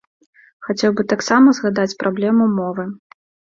Хацеў 0.67 0.95
бы 1.01 1.05
таксама 1.13 1.53
згадаць 1.59 1.97
праблему 2.01 2.51
мовы. 2.59 2.91